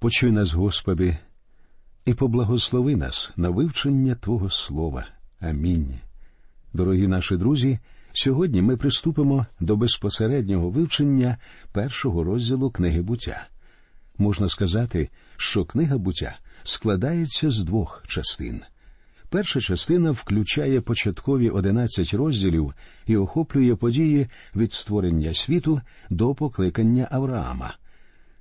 Почуй 0.00 0.30
нас, 0.30 0.52
Господи, 0.52 1.16
і 2.04 2.14
поблагослови 2.14 2.96
нас 2.96 3.32
на 3.36 3.50
вивчення 3.50 4.14
Твого 4.14 4.50
Слова. 4.50 5.06
Амінь. 5.40 5.94
Дорогі 6.72 7.06
наші 7.06 7.36
друзі. 7.36 7.78
Сьогодні 8.12 8.62
ми 8.62 8.76
приступимо 8.76 9.46
до 9.60 9.76
безпосереднього 9.76 10.70
вивчення 10.70 11.36
першого 11.72 12.24
розділу 12.24 12.70
книги 12.70 13.02
буття. 13.02 13.46
Можна 14.18 14.48
сказати, 14.48 15.08
що 15.36 15.64
книга 15.64 15.98
буття 15.98 16.38
складається 16.62 17.50
з 17.50 17.60
двох 17.60 18.04
частин. 18.06 18.62
Перша 19.28 19.60
частина 19.60 20.10
включає 20.10 20.80
початкові 20.80 21.50
одинадцять 21.50 22.14
розділів 22.14 22.74
і 23.06 23.16
охоплює 23.16 23.76
події 23.76 24.26
від 24.56 24.72
створення 24.72 25.34
світу 25.34 25.80
до 26.10 26.34
покликання 26.34 27.08
Авраама. 27.10 27.74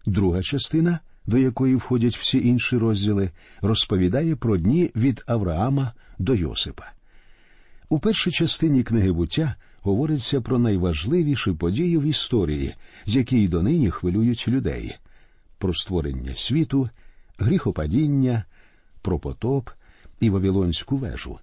Друга 0.05 0.41
частина, 0.41 0.99
до 1.27 1.37
якої 1.37 1.75
входять 1.75 2.17
всі 2.17 2.47
інші 2.47 2.77
розділи, 2.77 3.29
розповідає 3.61 4.35
про 4.35 4.57
дні 4.57 4.91
від 4.95 5.23
Авраама 5.27 5.93
до 6.19 6.35
Йосипа. 6.35 6.85
У 7.89 7.99
першій 7.99 8.31
частині 8.31 8.83
книги 8.83 9.11
буття 9.11 9.55
говориться 9.81 10.41
про 10.41 10.59
найважливіші 10.59 11.51
події 11.51 11.97
в 11.97 12.03
історії, 12.03 12.75
які 13.05 13.37
й 13.37 13.47
донині 13.47 13.91
хвилюють 13.91 14.47
людей 14.47 14.95
про 15.57 15.73
створення 15.73 16.35
світу, 16.35 16.89
гріхопадіння, 17.39 18.43
про 19.01 19.19
потоп 19.19 19.69
і 20.19 20.29
Вавилонську 20.29 20.97
вежу. 20.97 21.39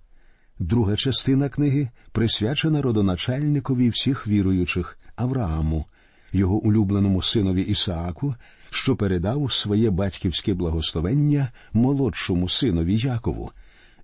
Друга 0.58 0.96
частина 0.96 1.48
книги 1.48 1.88
присвячена 2.12 2.82
родоначальникові 2.82 3.88
всіх 3.88 4.26
віруючих 4.26 4.98
Аврааму, 5.16 5.86
його 6.32 6.56
улюбленому 6.56 7.22
синові 7.22 7.62
Ісааку, 7.62 8.34
що 8.74 8.96
передав 8.96 9.52
своє 9.52 9.90
батьківське 9.90 10.54
благословення 10.54 11.48
молодшому 11.72 12.48
синові 12.48 12.96
Якову, 12.96 13.52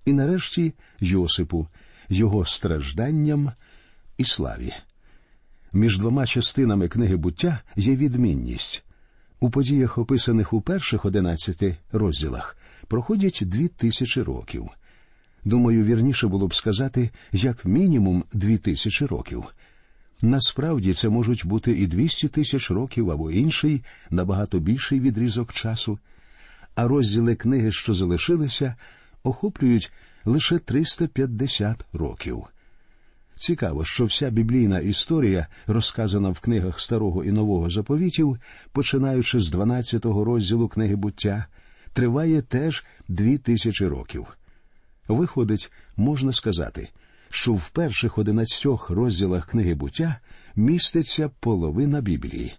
і 0.05 0.13
нарешті 0.13 0.73
Йосипу, 0.99 1.67
його 2.09 2.45
стражданням 2.45 3.51
і 4.17 4.25
славі. 4.25 4.73
Між 5.73 5.97
двома 5.97 6.25
частинами 6.25 6.87
книги 6.87 7.15
буття 7.15 7.61
є 7.75 7.95
відмінність. 7.95 8.83
У 9.39 9.49
подіях, 9.49 9.97
описаних 9.97 10.53
у 10.53 10.61
перших 10.61 11.05
одинадцяти 11.05 11.77
розділах, 11.91 12.57
проходять 12.87 13.39
дві 13.41 13.67
тисячі 13.67 14.21
років. 14.21 14.69
Думаю, 15.45 15.83
вірніше 15.83 16.27
було 16.27 16.47
б 16.47 16.55
сказати, 16.55 17.09
як 17.31 17.65
мінімум 17.65 18.23
дві 18.33 18.57
тисячі 18.57 19.05
років. 19.05 19.43
Насправді 20.21 20.93
це 20.93 21.09
можуть 21.09 21.45
бути 21.45 21.71
і 21.71 21.87
двісті 21.87 22.27
тисяч 22.27 22.71
років 22.71 23.11
або 23.11 23.31
інший, 23.31 23.83
набагато 24.09 24.59
більший 24.59 24.99
відрізок 24.99 25.53
часу, 25.53 25.99
а 26.75 26.87
розділи 26.87 27.35
книги, 27.35 27.71
що 27.71 27.93
залишилися, 27.93 28.75
охоплюють 29.23 29.91
лише 30.25 30.59
350 30.59 31.85
років. 31.93 32.43
Цікаво, 33.35 33.83
що 33.83 34.05
вся 34.05 34.29
біблійна 34.29 34.79
історія, 34.79 35.47
розказана 35.67 36.29
в 36.29 36.39
книгах 36.39 36.81
старого 36.81 37.23
і 37.23 37.31
нового 37.31 37.69
заповітів, 37.69 38.37
починаючи 38.71 39.39
з 39.39 39.53
12-го 39.53 40.23
розділу 40.23 40.67
книги 40.67 40.95
буття, 40.95 41.45
триває 41.93 42.41
теж 42.41 42.83
дві 43.07 43.37
тисячі 43.37 43.87
років. 43.87 44.27
Виходить, 45.07 45.71
можна 45.97 46.33
сказати, 46.33 46.89
що 47.31 47.53
в 47.53 47.69
перших 47.69 48.17
одинадцятьох 48.17 48.89
розділах 48.89 49.47
книги 49.47 49.73
буття 49.73 50.19
міститься 50.55 51.29
половина 51.39 52.01
Біблії. 52.01 52.53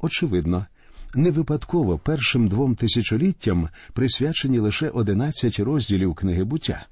Очевидно, 0.00 0.66
не 1.14 1.30
випадково 1.30 1.98
першим 1.98 2.48
двом 2.48 2.74
тисячоліттям 2.74 3.68
присвячені 3.92 4.58
лише 4.58 4.88
одинадцять 4.88 5.60
розділів 5.60 6.14
книги 6.14 6.44
буття, 6.44 6.86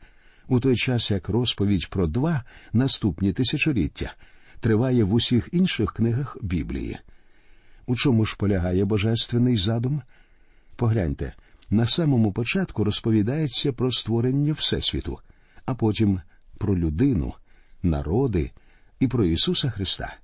у 0.48 0.60
той 0.60 0.76
час 0.76 1.10
як 1.10 1.28
розповідь 1.28 1.90
про 1.90 2.06
два 2.06 2.44
наступні 2.72 3.32
тисячоліття 3.32 4.14
триває 4.60 5.04
в 5.04 5.14
усіх 5.14 5.48
інших 5.52 5.92
книгах 5.92 6.36
Біблії. 6.42 6.98
У 7.86 7.96
чому 7.96 8.24
ж 8.24 8.36
полягає 8.38 8.84
божественний 8.84 9.56
задум? 9.56 10.02
Погляньте, 10.76 11.34
на 11.70 11.86
самому 11.86 12.32
початку 12.32 12.84
розповідається 12.84 13.72
про 13.72 13.92
створення 13.92 14.52
Всесвіту, 14.52 15.18
а 15.66 15.74
потім 15.74 16.20
про 16.58 16.78
людину, 16.78 17.34
народи 17.82 18.50
і 19.00 19.08
про 19.08 19.24
Ісуса 19.24 19.70
Христа. 19.70 20.16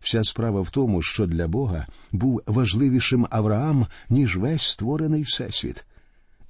Вся 0.00 0.24
справа 0.24 0.60
в 0.60 0.70
тому, 0.70 1.02
що 1.02 1.26
для 1.26 1.48
Бога 1.48 1.86
був 2.12 2.42
важливішим 2.46 3.26
Авраам, 3.30 3.86
ніж 4.08 4.36
весь 4.36 4.62
створений 4.62 5.22
Всесвіт. 5.22 5.84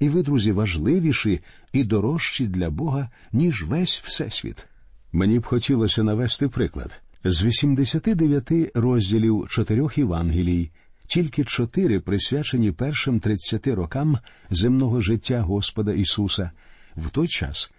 І 0.00 0.08
ви, 0.08 0.22
друзі, 0.22 0.52
важливіші 0.52 1.40
і 1.72 1.84
дорожчі 1.84 2.46
для 2.46 2.70
Бога, 2.70 3.10
ніж 3.32 3.64
весь 3.64 4.02
Всесвіт. 4.04 4.66
Мені 5.12 5.38
б 5.38 5.46
хотілося 5.46 6.02
навести 6.02 6.48
приклад. 6.48 7.00
З 7.24 7.44
89 7.44 8.52
розділів 8.74 9.46
чотирьох 9.48 9.98
Євангелій 9.98 10.70
тільки 11.06 11.44
чотири 11.44 12.00
присвячені 12.00 12.72
першим 12.72 13.20
30 13.20 13.66
рокам 13.66 14.18
земного 14.50 15.00
життя 15.00 15.40
Господа 15.40 15.92
Ісуса, 15.92 16.50
в 16.96 17.10
той 17.10 17.28
час, 17.28 17.70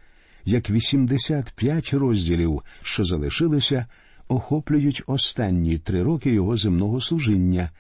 як 0.45 0.69
85 0.69 1.93
розділів, 1.93 2.61
що 2.81 3.03
залишилися, 3.03 3.85
охоплюють 4.27 5.03
останні 5.07 5.77
три 5.77 6.03
роки 6.03 6.31
його 6.31 6.57
земного 6.57 7.01
служіння, 7.01 7.71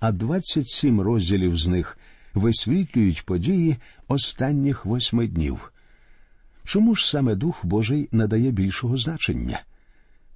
а 0.00 0.12
27 0.12 1.00
розділів 1.00 1.56
з 1.56 1.68
них 1.68 1.98
висвітлюють 2.34 3.24
події 3.24 3.76
останніх 4.08 4.84
восьми 4.84 5.26
днів. 5.26 5.72
Чому 6.64 6.94
ж 6.94 7.08
саме 7.08 7.34
Дух 7.34 7.64
Божий 7.64 8.08
надає 8.12 8.50
більшого 8.50 8.96
значення? 8.96 9.62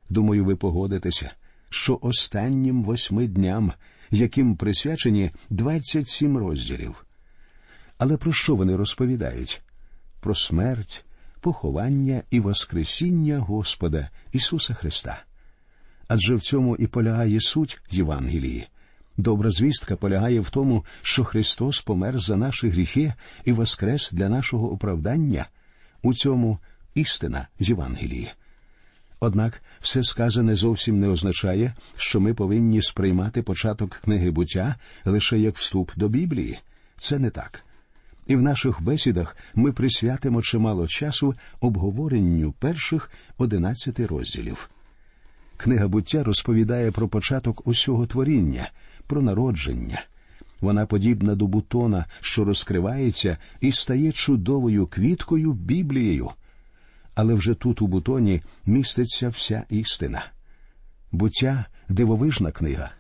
Думаю, 0.09 0.45
ви 0.45 0.57
погодитеся, 0.57 1.31
що 1.71 1.99
останнім 2.03 2.83
восьми 2.83 3.27
дням, 3.27 3.73
яким 4.11 4.57
присвячені 4.57 5.31
27 5.51 6.39
розділів. 6.39 7.07
Але 7.99 8.17
про 8.17 8.33
що 8.33 8.57
вони 8.57 8.77
розповідають? 8.77 9.63
Про 10.21 10.35
смерть, 10.35 11.05
поховання 11.43 12.23
і 12.31 12.41
Воскресіння 12.41 13.39
Господа 13.39 14.11
Ісуса 14.33 14.75
Христа. 14.75 15.23
Адже 16.09 16.35
в 16.35 16.41
цьому 16.41 16.77
і 16.77 16.87
полягає 16.87 17.41
суть 17.41 17.81
Євангелії. 17.91 18.67
Добра 19.17 19.51
звістка 19.51 19.97
полягає 19.97 20.41
в 20.41 20.51
тому, 20.51 20.85
що 21.03 21.25
Христос 21.25 21.81
помер 21.81 22.19
за 22.19 22.37
наші 22.37 22.69
гріхи 22.69 23.15
і 23.45 23.53
воскрес 23.53 24.11
для 24.13 24.29
нашого 24.29 24.73
оправдання. 24.73 25.47
У 26.03 26.15
цьому 26.15 26.59
істина 26.95 27.49
Євангелії. 27.59 28.31
Однак 29.21 29.63
все 29.81 30.03
сказане 30.03 30.55
зовсім 30.55 31.01
не 31.01 31.09
означає, 31.09 31.75
що 31.97 32.21
ми 32.21 32.35
повинні 32.35 32.83
сприймати 32.83 33.43
початок 33.43 33.91
книги 34.05 34.31
буття 34.31 34.77
лише 35.05 35.39
як 35.39 35.57
вступ 35.57 35.91
до 35.97 36.09
Біблії. 36.09 36.59
Це 36.97 37.19
не 37.19 37.31
так. 37.31 37.65
І 38.33 38.37
в 38.37 38.43
наших 38.43 38.83
бесідах 38.83 39.37
ми 39.55 39.73
присвятимо 39.73 40.43
чимало 40.43 40.87
часу 40.89 41.35
обговоренню 41.61 42.53
перших 42.53 43.11
одинадцяти 43.39 44.07
розділів. 44.07 44.71
Книга 45.57 45.89
буття 45.89 46.25
розповідає 46.25 46.91
про 46.91 47.09
початок 47.09 47.67
усього 47.67 48.07
творіння, 48.07 48.71
про 49.07 49.23
народження. 49.23 50.05
Вона 50.61 50.87
подібна 50.87 51.35
до 51.35 51.47
бутона, 51.47 52.07
що 52.21 52.45
розкривається 52.45 53.37
і 53.61 53.73
стає 53.73 54.13
чудовою 54.13 54.87
квіткою 54.87 55.53
Біблією. 55.53 56.31
Але 57.15 57.35
вже 57.35 57.55
тут 57.55 57.83
у 57.83 57.87
бутоні 57.87 58.43
міститься 58.67 59.29
вся 59.29 59.65
істина. 59.71 60.25
Буття 61.13 61.65
дивовижна 61.89 62.51
книга. 62.53 62.93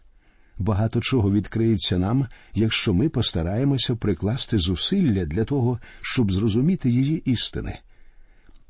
Багато 0.59 1.01
чого 1.01 1.33
відкриється 1.33 1.99
нам, 1.99 2.27
якщо 2.55 2.95
ми 2.95 3.09
постараємося 3.09 3.97
прикласти 3.97 4.59
зусилля 4.59 5.25
для 5.25 5.45
того, 5.45 5.79
щоб 6.01 6.33
зрозуміти 6.33 6.91
її 6.91 7.31
істини. 7.31 7.79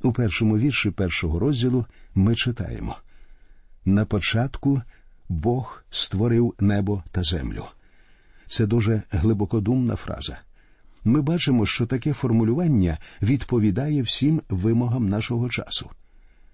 У 0.02 0.12
першому 0.12 0.58
вірші 0.58 0.90
першого 0.90 1.38
розділу 1.38 1.86
ми 2.14 2.34
читаємо 2.34 2.96
на 3.84 4.04
початку 4.04 4.82
Бог 5.28 5.84
створив 5.90 6.54
небо 6.60 7.02
та 7.10 7.22
землю. 7.22 7.64
Це 8.46 8.66
дуже 8.66 9.02
глибокодумна 9.10 9.96
фраза. 9.96 10.38
Ми 11.04 11.22
бачимо, 11.22 11.66
що 11.66 11.86
таке 11.86 12.12
формулювання 12.12 12.98
відповідає 13.22 14.02
всім 14.02 14.42
вимогам 14.48 15.08
нашого 15.08 15.48
часу. 15.48 15.90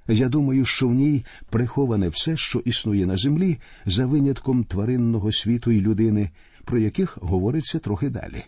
Я 0.09 0.29
думаю, 0.29 0.65
що 0.65 0.89
в 0.89 0.95
ній 0.95 1.25
приховане 1.51 2.09
все, 2.09 2.37
що 2.37 2.59
існує 2.59 3.07
на 3.07 3.17
землі, 3.17 3.59
за 3.87 4.07
винятком 4.07 4.65
тваринного 4.65 5.33
світу 5.33 5.71
і 5.71 5.81
людини, 5.81 6.31
про 6.65 6.79
яких 6.79 7.19
говориться 7.21 7.79
трохи 7.79 8.09
далі. 8.09 8.45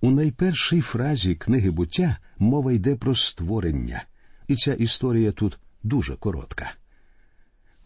У 0.00 0.10
найпершій 0.10 0.80
фразі 0.80 1.34
книги 1.34 1.70
буття 1.70 2.16
мова 2.38 2.72
йде 2.72 2.96
про 2.96 3.14
створення, 3.14 4.04
і 4.48 4.54
ця 4.54 4.74
історія 4.74 5.32
тут 5.32 5.58
дуже 5.82 6.16
коротка. 6.16 6.72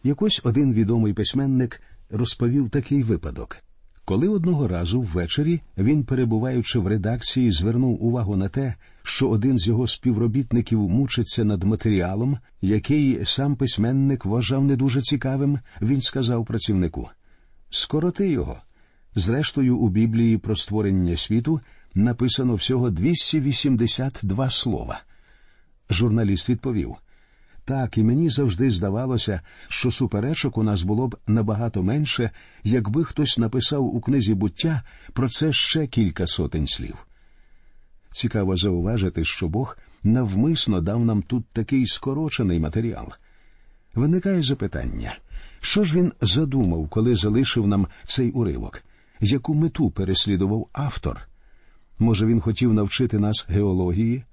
Якось 0.03 0.41
один 0.43 0.73
відомий 0.73 1.13
письменник 1.13 1.81
розповів 2.09 2.69
такий 2.69 3.03
випадок. 3.03 3.57
Коли 4.05 4.27
одного 4.27 4.67
разу 4.67 5.01
ввечері 5.01 5.61
він, 5.77 6.03
перебуваючи 6.03 6.79
в 6.79 6.87
редакції, 6.87 7.51
звернув 7.51 8.03
увагу 8.03 8.35
на 8.35 8.49
те, 8.49 8.75
що 9.07 9.29
один 9.29 9.57
з 9.57 9.67
його 9.67 9.87
співробітників 9.87 10.79
мучиться 10.79 11.43
над 11.43 11.63
матеріалом, 11.63 12.37
який 12.61 13.25
сам 13.25 13.55
письменник 13.55 14.25
вважав 14.25 14.63
не 14.63 14.75
дуже 14.75 15.01
цікавим, 15.01 15.59
він 15.81 16.01
сказав 16.01 16.45
працівнику 16.45 17.09
Скороти 17.69 18.29
його. 18.29 18.61
Зрештою, 19.15 19.77
у 19.77 19.89
Біблії 19.89 20.37
про 20.37 20.55
створення 20.55 21.17
світу 21.17 21.61
написано 21.95 22.55
всього 22.55 22.89
282 22.89 24.49
слова. 24.49 25.01
Журналіст 25.89 26.49
відповів 26.49 26.95
так, 27.65 27.97
і 27.97 28.03
мені 28.03 28.29
завжди 28.29 28.71
здавалося, 28.71 29.41
що 29.67 29.91
суперечок 29.91 30.57
у 30.57 30.63
нас 30.63 30.81
було 30.81 31.07
б 31.07 31.17
набагато 31.27 31.83
менше, 31.83 32.31
якби 32.63 33.03
хтось 33.03 33.37
написав 33.37 33.95
у 33.95 34.01
книзі 34.01 34.33
буття 34.33 34.81
про 35.13 35.29
це 35.29 35.53
ще 35.53 35.87
кілька 35.87 36.27
сотень 36.27 36.67
слів. 36.67 37.04
Цікаво 38.15 38.57
зауважити, 38.57 39.25
що 39.25 39.47
Бог 39.47 39.77
навмисно 40.03 40.81
дав 40.81 41.05
нам 41.05 41.21
тут 41.21 41.45
такий 41.45 41.87
скорочений 41.87 42.59
матеріал. 42.59 43.07
Виникає 43.95 44.43
запитання, 44.43 45.17
що 45.61 45.83
ж 45.83 45.97
він 45.97 46.11
задумав, 46.21 46.87
коли 46.89 47.15
залишив 47.15 47.67
нам 47.67 47.87
цей 48.03 48.31
уривок, 48.31 48.83
яку 49.21 49.53
мету 49.53 49.91
переслідував 49.91 50.67
автор? 50.73 51.21
Може, 51.99 52.25
він 52.25 52.39
хотів 52.39 52.73
навчити 52.73 53.19
нас 53.19 53.45
геології? 53.49 54.23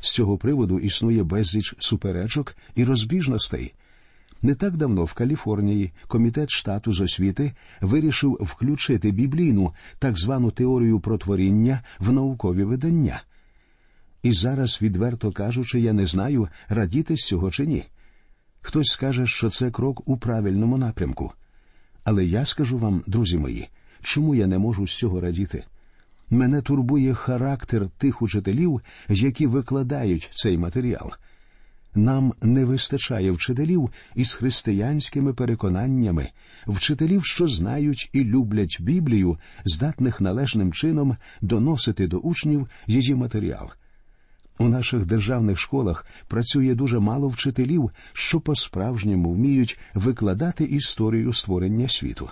З 0.00 0.10
цього 0.10 0.38
приводу 0.38 0.78
існує 0.78 1.22
безліч 1.22 1.74
суперечок 1.78 2.56
і 2.74 2.84
розбіжностей. 2.84 3.74
Не 4.42 4.54
так 4.54 4.76
давно 4.76 5.04
в 5.04 5.12
Каліфорнії 5.12 5.92
комітет 6.08 6.50
штату 6.50 6.92
з 6.92 7.00
освіти 7.00 7.52
вирішив 7.80 8.38
включити 8.40 9.10
біблійну 9.10 9.74
так 9.98 10.18
звану 10.18 10.50
теорію 10.50 11.00
про 11.00 11.18
творіння 11.18 11.82
в 11.98 12.12
наукові 12.12 12.64
видання. 12.64 13.22
І 14.22 14.32
зараз, 14.32 14.78
відверто 14.82 15.32
кажучи, 15.32 15.80
я 15.80 15.92
не 15.92 16.06
знаю, 16.06 16.48
радіти 16.68 17.16
з 17.16 17.26
цього 17.26 17.50
чи 17.50 17.66
ні. 17.66 17.84
Хтось 18.60 18.86
скаже, 18.86 19.26
що 19.26 19.50
це 19.50 19.70
крок 19.70 20.08
у 20.08 20.16
правильному 20.16 20.78
напрямку. 20.78 21.32
Але 22.04 22.24
я 22.24 22.44
скажу 22.46 22.78
вам, 22.78 23.02
друзі 23.06 23.38
мої, 23.38 23.68
чому 24.02 24.34
я 24.34 24.46
не 24.46 24.58
можу 24.58 24.86
з 24.86 24.98
цього 24.98 25.20
радіти. 25.20 25.64
Мене 26.30 26.62
турбує 26.62 27.14
характер 27.14 27.88
тих 27.98 28.22
учителів, 28.22 28.80
які 29.08 29.46
викладають 29.46 30.30
цей 30.32 30.58
матеріал. 30.58 31.10
Нам 31.94 32.34
не 32.42 32.64
вистачає 32.64 33.30
вчителів 33.30 33.90
із 34.14 34.34
християнськими 34.34 35.34
переконаннями, 35.34 36.28
вчителів, 36.66 37.24
що 37.24 37.48
знають 37.48 38.10
і 38.12 38.24
люблять 38.24 38.76
Біблію, 38.80 39.38
здатних 39.64 40.20
належним 40.20 40.72
чином 40.72 41.16
доносити 41.40 42.06
до 42.06 42.18
учнів 42.18 42.68
її 42.86 43.14
матеріал. 43.14 43.70
У 44.60 44.68
наших 44.68 45.06
державних 45.06 45.58
школах 45.58 46.06
працює 46.28 46.74
дуже 46.74 46.98
мало 46.98 47.28
вчителів, 47.28 47.90
що 48.12 48.40
по-справжньому 48.40 49.32
вміють 49.32 49.78
викладати 49.94 50.64
історію 50.64 51.32
створення 51.32 51.88
світу. 51.88 52.30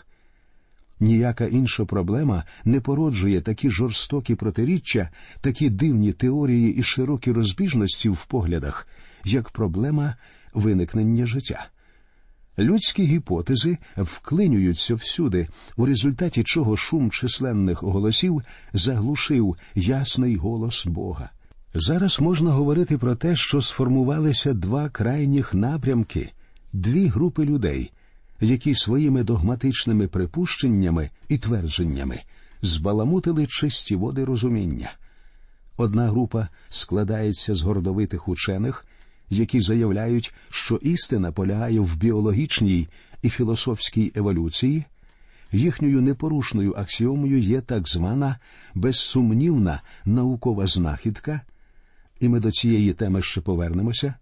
Ніяка 1.00 1.44
інша 1.46 1.84
проблема 1.84 2.44
не 2.64 2.80
породжує 2.80 3.40
такі 3.40 3.70
жорстокі 3.70 4.34
протиріччя, 4.34 5.10
такі 5.40 5.70
дивні 5.70 6.12
теорії 6.12 6.74
і 6.74 6.82
широкі 6.82 7.32
розбіжності 7.32 8.08
в 8.08 8.24
поглядах, 8.24 8.88
як 9.24 9.50
проблема 9.50 10.16
виникнення 10.54 11.26
життя. 11.26 11.66
Людські 12.58 13.02
гіпотези 13.02 13.78
вклинюються 13.96 14.94
всюди, 14.94 15.48
у 15.76 15.86
результаті 15.86 16.44
чого 16.44 16.76
шум 16.76 17.10
численних 17.10 17.82
голосів 17.82 18.42
заглушив 18.72 19.56
ясний 19.74 20.36
голос 20.36 20.86
Бога. 20.86 21.30
Зараз 21.74 22.20
можна 22.20 22.50
говорити 22.50 22.98
про 22.98 23.14
те, 23.14 23.36
що 23.36 23.62
сформувалися 23.62 24.54
два 24.54 24.88
крайніх 24.88 25.54
напрямки, 25.54 26.32
дві 26.72 27.06
групи 27.06 27.44
людей, 27.44 27.92
які 28.40 28.74
своїми 28.74 29.24
догматичними 29.24 30.08
припущеннями 30.08 31.10
і 31.28 31.38
твердженнями 31.38 32.20
збаламутили 32.62 33.46
чисті 33.46 33.96
води 33.96 34.24
розуміння. 34.24 34.92
Одна 35.76 36.08
група 36.08 36.48
складається 36.68 37.54
з 37.54 37.62
гордовитих 37.62 38.28
учених, 38.28 38.86
які 39.30 39.60
заявляють, 39.60 40.34
що 40.50 40.76
істина 40.76 41.32
полягає 41.32 41.80
в 41.80 41.96
біологічній 41.96 42.88
і 43.22 43.30
філософській 43.30 44.12
еволюції, 44.14 44.84
їхньою 45.52 46.00
непорушною 46.02 46.74
аксіомою 46.76 47.38
є 47.38 47.60
так 47.60 47.88
звана 47.88 48.36
безсумнівна 48.74 49.82
наукова 50.04 50.66
знахідка, 50.66 51.40
і 52.20 52.28
ми 52.28 52.40
до 52.40 52.50
цієї 52.50 52.92
теми 52.92 53.22
ще 53.22 53.40
повернемося. 53.40 54.14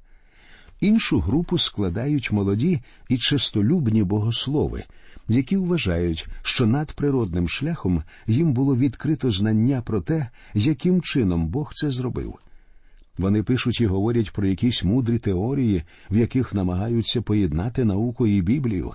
Іншу 0.80 1.20
групу 1.20 1.58
складають 1.58 2.32
молоді 2.32 2.80
і 3.08 3.16
чистолюбні 3.16 4.02
богослови, 4.02 4.84
які 5.28 5.56
вважають, 5.56 6.26
що 6.42 6.66
надприродним 6.66 7.48
шляхом 7.48 8.02
їм 8.26 8.52
було 8.52 8.76
відкрито 8.76 9.30
знання 9.30 9.82
про 9.82 10.00
те, 10.00 10.28
яким 10.54 11.02
чином 11.02 11.46
Бог 11.46 11.72
це 11.74 11.90
зробив. 11.90 12.34
Вони 13.18 13.42
пишуть 13.42 13.80
і 13.80 13.86
говорять 13.86 14.30
про 14.32 14.46
якісь 14.46 14.84
мудрі 14.84 15.18
теорії, 15.18 15.82
в 16.10 16.16
яких 16.16 16.54
намагаються 16.54 17.22
поєднати 17.22 17.84
науку 17.84 18.26
і 18.26 18.42
Біблію. 18.42 18.94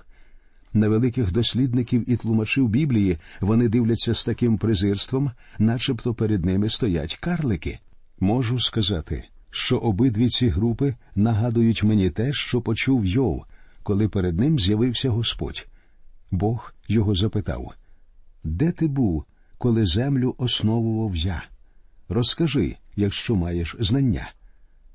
На 0.74 0.88
великих 0.88 1.32
дослідників 1.32 2.10
і 2.10 2.16
тлумачів 2.16 2.68
Біблії 2.68 3.18
вони 3.40 3.68
дивляться 3.68 4.14
з 4.14 4.24
таким 4.24 4.58
презирством, 4.58 5.30
начебто 5.58 6.14
перед 6.14 6.44
ними 6.44 6.70
стоять 6.70 7.16
карлики. 7.16 7.78
Можу 8.20 8.60
сказати, 8.60 9.24
що 9.50 9.78
обидві 9.78 10.28
ці 10.28 10.48
групи 10.48 10.94
нагадують 11.14 11.82
мені 11.82 12.10
те, 12.10 12.32
що 12.32 12.60
почув 12.60 13.06
Йов, 13.06 13.44
коли 13.82 14.08
перед 14.08 14.38
ним 14.38 14.58
з'явився 14.58 15.10
Господь. 15.10 15.68
Бог 16.30 16.74
його 16.88 17.14
запитав 17.14 17.74
Де 18.44 18.72
ти 18.72 18.88
був, 18.88 19.24
коли 19.58 19.86
землю 19.86 20.34
основував 20.38 21.16
я? 21.16 21.42
Розкажи, 22.08 22.76
якщо 22.96 23.36
маєш 23.36 23.76
знання. 23.80 24.32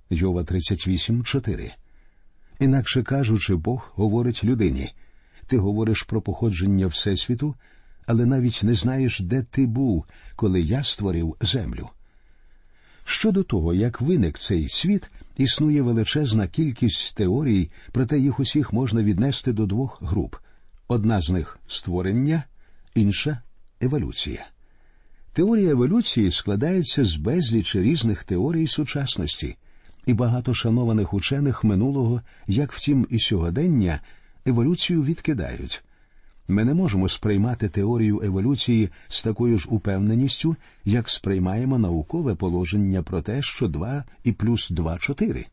Йова 0.09 0.41
38.4 0.41 1.71
Інакше 2.59 3.03
кажучи, 3.03 3.55
Бог 3.55 3.91
говорить 3.95 4.43
людині 4.43 4.93
ти 5.47 5.57
говориш 5.57 6.03
про 6.03 6.21
походження 6.21 6.87
Всесвіту, 6.87 7.55
але 8.05 8.25
навіть 8.25 8.59
не 8.63 8.73
знаєш, 8.73 9.19
де 9.19 9.43
ти 9.43 9.65
був, 9.65 10.05
коли 10.35 10.61
я 10.61 10.83
створив 10.83 11.35
землю. 11.41 11.89
Щодо 13.09 13.43
того, 13.43 13.73
як 13.73 14.01
виник 14.01 14.39
цей 14.39 14.69
світ, 14.69 15.09
існує 15.37 15.81
величезна 15.81 16.47
кількість 16.47 17.15
теорій, 17.15 17.69
проте 17.91 18.19
їх 18.19 18.39
усіх 18.39 18.73
можна 18.73 19.03
віднести 19.03 19.53
до 19.53 19.65
двох 19.65 20.01
груп. 20.01 20.35
Одна 20.87 21.21
з 21.21 21.29
них 21.29 21.59
створення, 21.67 22.43
інша 22.95 23.41
еволюція. 23.81 24.47
Теорія 25.33 25.69
еволюції 25.69 26.31
складається 26.31 27.05
з 27.05 27.15
безлічі 27.15 27.81
різних 27.81 28.23
теорій 28.23 28.67
сучасності, 28.67 29.55
і 30.05 30.13
багато 30.13 30.53
шанованих 30.53 31.13
учених 31.13 31.63
минулого, 31.63 32.21
як 32.47 32.71
втім 32.71 33.07
і 33.09 33.19
сьогодення, 33.19 34.01
еволюцію 34.45 35.03
відкидають. 35.03 35.83
Ми 36.47 36.65
не 36.65 36.73
можемо 36.73 37.09
сприймати 37.09 37.69
теорію 37.69 38.21
еволюції 38.23 38.89
з 39.07 39.23
такою 39.23 39.57
ж 39.59 39.67
упевненістю, 39.69 40.55
як 40.85 41.09
сприймаємо 41.09 41.77
наукове 41.77 42.35
положення 42.35 43.03
про 43.03 43.21
те, 43.21 43.41
що 43.41 43.67
2 43.67 44.03
і 44.23 44.31
плюс 44.31 44.69
2– 44.69 44.97
4. 44.99 45.45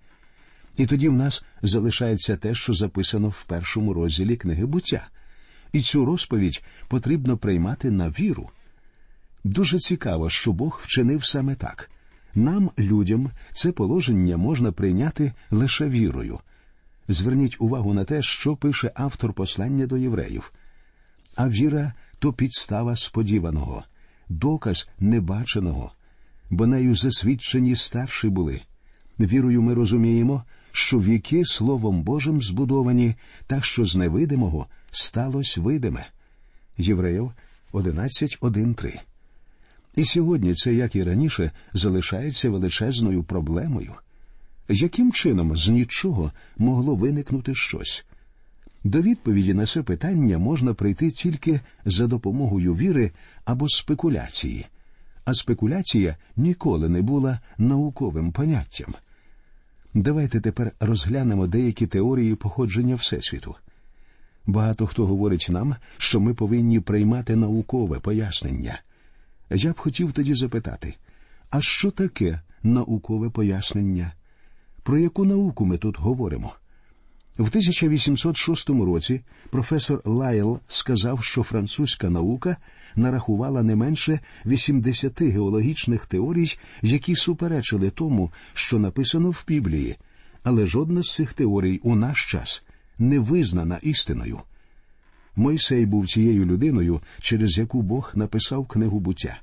І 0.77 0.87
тоді 0.87 1.09
в 1.09 1.13
нас 1.13 1.45
залишається 1.63 2.37
те, 2.37 2.55
що 2.55 2.75
записано 2.75 3.29
в 3.29 3.45
першому 3.45 3.93
розділі 3.93 4.37
книги 4.37 4.67
буття. 4.67 5.09
І 5.73 5.81
цю 5.81 6.05
розповідь 6.05 6.63
потрібно 6.89 7.37
приймати 7.37 7.91
на 7.91 8.09
віру. 8.09 8.51
Дуже 9.45 9.79
цікаво, 9.79 10.31
що 10.31 10.53
Бог 10.53 10.81
вчинив 10.85 11.25
саме 11.25 11.55
так. 11.55 11.91
Нам, 12.35 12.71
людям, 12.79 13.31
це 13.53 13.73
положення 13.73 14.37
можна 14.37 14.73
прийняти 14.73 15.33
лише 15.51 15.89
вірою. 15.89 16.41
Зверніть 17.09 17.57
увагу 17.59 17.95
на 17.95 18.05
те, 18.05 18.23
що 18.23 18.57
пише 18.57 18.93
автор 18.95 19.33
послання 19.33 19.87
до 19.87 19.97
євреїв 19.97 20.53
а 21.37 21.49
віра 21.49 21.93
то 22.19 22.33
підстава 22.33 22.97
сподіваного, 22.97 23.85
доказ 24.29 24.89
небаченого, 25.01 25.93
бо 26.51 26.67
нею 26.67 26.97
засвідчені 26.97 27.77
старші 27.77 28.29
були. 28.29 28.61
Вірою 29.21 29.63
ми 29.63 29.75
розуміємо, 29.75 30.45
що 30.73 31.01
віки 31.01 31.45
Словом 31.45 32.03
Божим 32.03 32.43
збудовані, 32.43 33.15
так 33.47 33.65
що 33.65 33.85
з 33.85 33.97
невидимого 33.97 34.67
сталося 34.91 35.61
видиме. 35.61 36.07
Євреїв 36.79 37.33
11.1.3 37.73 38.99
І 39.97 40.05
сьогодні 40.05 40.55
це, 40.55 40.75
як 40.75 40.97
і 40.97 41.03
раніше, 41.03 41.51
залишається 41.73 42.51
величезною 42.51 43.25
проблемою. 43.25 43.95
Яким 44.69 45.13
чином 45.13 45.57
з 45.57 45.69
нічого 45.69 46.33
могло 46.57 46.95
виникнути 46.95 47.55
щось? 47.55 48.07
До 48.85 49.03
відповіді 49.03 49.55
на 49.55 49.67
це 49.67 49.83
питання 49.83 50.39
можна 50.39 50.75
прийти 50.75 51.11
тільки 51.11 51.61
за 51.85 52.07
допомогою 52.07 52.75
віри 52.75 53.11
або 53.45 53.69
спекуляції, 53.69 54.67
а 55.25 55.35
спекуляція 55.35 56.17
ніколи 56.37 56.89
не 56.89 57.03
була 57.03 57.41
науковим 57.59 58.33
поняттям. 58.33 58.95
Давайте 59.95 60.41
тепер 60.41 60.73
розглянемо 60.81 61.47
деякі 61.47 61.87
теорії 61.87 62.35
походження 62.35 62.95
Всесвіту. 62.95 63.55
Багато 64.47 64.87
хто 64.87 65.07
говорить 65.07 65.47
нам, 65.51 65.77
що 65.97 66.21
ми 66.21 66.35
повинні 66.35 66.81
приймати 66.81 67.37
наукове 67.37 67.99
пояснення. 67.99 68.81
Я 69.51 69.73
б 69.73 69.79
хотів 69.79 70.13
тоді 70.13 70.35
запитати, 70.35 70.95
а 71.51 71.61
що 71.61 71.91
таке 71.91 72.41
наукове 72.63 73.31
пояснення? 73.31 74.13
Про 74.83 74.99
яку 74.99 75.25
науку 75.25 75.65
ми 75.65 75.79
тут 75.79 75.99
говоримо? 75.99 76.53
В 77.39 77.47
1806 77.47 78.71
році 78.71 79.21
професор 79.51 80.01
Лайл 80.05 80.61
сказав, 80.69 81.25
що 81.25 81.43
французька 81.43 82.11
наука 82.11 82.57
нарахувала 82.97 83.63
не 83.63 83.77
менше 83.77 84.21
80 84.47 85.23
геологічних 85.23 86.07
теорій, 86.07 86.59
які 86.83 87.17
суперечили 87.17 87.91
тому, 87.91 88.33
що 88.53 88.79
написано 88.79 89.31
в 89.31 89.45
Біблії, 89.49 89.97
але 90.43 90.67
жодна 90.67 91.03
з 91.03 91.15
цих 91.15 91.33
теорій 91.33 91.81
у 91.83 91.97
наш 91.97 92.31
час 92.31 92.65
не 92.99 93.19
визнана 93.19 93.79
істиною. 93.83 94.41
Мойсей 95.37 95.87
був 95.87 96.07
тією 96.07 96.45
людиною, 96.45 97.01
через 97.21 97.59
яку 97.59 97.83
Бог 97.83 98.13
написав 98.15 98.67
книгу 98.67 99.01
буття. 99.01 99.37